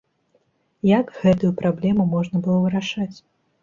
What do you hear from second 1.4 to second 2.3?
праблему